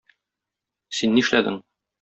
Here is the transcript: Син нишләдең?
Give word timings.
Син 1.01 1.15
нишләдең? 1.19 1.65